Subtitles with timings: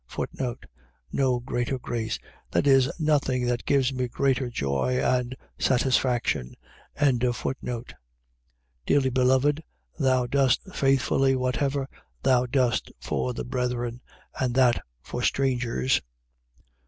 [1.13, 2.17] No greater grace..
[2.49, 6.55] .that is nothing that gives me greater joy and satisfaction.
[6.97, 7.93] 1:5.
[8.87, 9.63] Dearly beloved,
[9.99, 11.87] thou dost faithfully whatever
[12.23, 14.01] thou dost for the brethren:
[14.39, 16.01] and that for strangers, 1:6.